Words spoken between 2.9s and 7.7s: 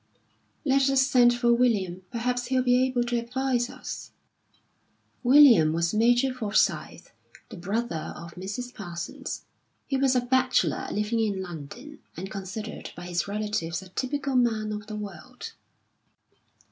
to advise us." William was Major Forsyth, the